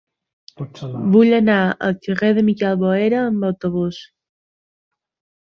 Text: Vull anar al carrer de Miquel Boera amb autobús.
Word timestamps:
Vull 1.15 1.35
anar 1.39 1.57
al 1.89 1.93
carrer 2.07 2.31
de 2.39 2.45
Miquel 2.49 2.81
Boera 2.85 3.21
amb 3.27 3.47
autobús. 3.53 4.01